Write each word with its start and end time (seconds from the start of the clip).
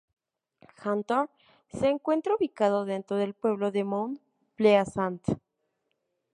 Hawthorne 0.79 1.29
se 1.71 1.85
encuentra 1.89 2.33
ubicado 2.35 2.85
dentro 2.85 3.17
del 3.17 3.35
pueblo 3.35 3.69
de 3.69 3.83
Mount 3.83 4.19
Pleasant. 4.55 5.21